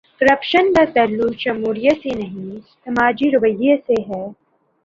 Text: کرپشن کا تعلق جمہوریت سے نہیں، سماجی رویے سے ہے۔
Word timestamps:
کرپشن 0.21 0.71
کا 0.73 0.83
تعلق 0.93 1.35
جمہوریت 1.39 2.01
سے 2.03 2.15
نہیں، 2.15 2.59
سماجی 2.85 3.29
رویے 3.31 3.75
سے 3.77 4.01
ہے۔ 4.09 4.23